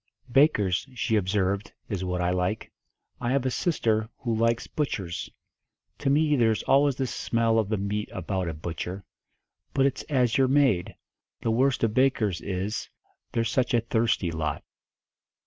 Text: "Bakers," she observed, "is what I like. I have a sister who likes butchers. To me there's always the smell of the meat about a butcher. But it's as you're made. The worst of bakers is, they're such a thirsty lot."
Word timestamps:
"Bakers," 0.31 0.87
she 0.95 1.15
observed, 1.15 1.73
"is 1.87 2.03
what 2.03 2.21
I 2.21 2.31
like. 2.31 2.71
I 3.19 3.29
have 3.33 3.45
a 3.45 3.51
sister 3.51 4.09
who 4.17 4.33
likes 4.33 4.65
butchers. 4.65 5.29
To 5.99 6.09
me 6.09 6.35
there's 6.35 6.63
always 6.63 6.95
the 6.95 7.05
smell 7.05 7.59
of 7.59 7.69
the 7.69 7.77
meat 7.77 8.09
about 8.11 8.49
a 8.49 8.55
butcher. 8.55 9.03
But 9.75 9.85
it's 9.85 10.01
as 10.09 10.39
you're 10.39 10.47
made. 10.47 10.95
The 11.43 11.51
worst 11.51 11.83
of 11.83 11.93
bakers 11.93 12.41
is, 12.41 12.89
they're 13.33 13.43
such 13.43 13.75
a 13.75 13.81
thirsty 13.81 14.31
lot." 14.31 14.63